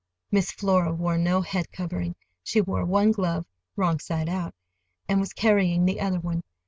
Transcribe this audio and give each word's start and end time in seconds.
Miss 0.31 0.51
Flora 0.51 0.91
wore 0.91 1.19
no 1.19 1.41
head 1.41 1.71
covering. 1.71 2.15
She 2.41 2.59
wore 2.59 2.83
one 2.85 3.11
glove 3.11 3.45
(wrong 3.75 3.99
side 3.99 4.29
out), 4.29 4.55
and 5.07 5.19
was 5.19 5.31
carrying 5.31 5.85
the 5.85 5.99
other 6.01 6.19
one. 6.19 6.41